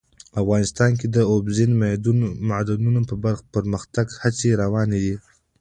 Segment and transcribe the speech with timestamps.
[0.41, 1.71] افغانستان کې د اوبزین
[2.49, 3.11] معدنونه د
[3.53, 5.15] پرمختګ هڅې روانې دي.